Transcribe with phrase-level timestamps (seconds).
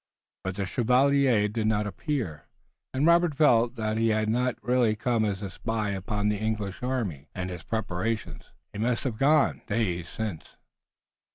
[0.43, 2.47] But the chevalier did not appear,
[2.91, 6.81] and Robert felt that he had not really come as a spy upon the English
[6.81, 8.45] army and its preparations.
[8.73, 10.57] He must have gone, days since.